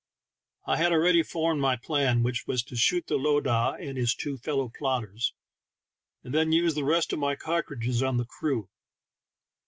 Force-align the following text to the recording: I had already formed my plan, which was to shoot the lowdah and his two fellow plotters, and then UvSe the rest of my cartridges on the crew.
I 0.65 0.77
had 0.77 0.91
already 0.91 1.21
formed 1.21 1.61
my 1.61 1.75
plan, 1.75 2.23
which 2.23 2.47
was 2.47 2.63
to 2.63 2.75
shoot 2.75 3.05
the 3.05 3.19
lowdah 3.19 3.77
and 3.79 3.99
his 3.99 4.15
two 4.15 4.35
fellow 4.39 4.67
plotters, 4.75 5.35
and 6.23 6.33
then 6.33 6.49
UvSe 6.49 6.73
the 6.73 6.83
rest 6.83 7.13
of 7.13 7.19
my 7.19 7.35
cartridges 7.35 8.01
on 8.01 8.17
the 8.17 8.25
crew. 8.25 8.67